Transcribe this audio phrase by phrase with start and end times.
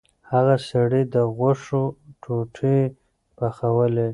[0.31, 1.83] هغه سړي د غوښو
[2.21, 2.79] ټوټې
[3.37, 4.09] پخولې.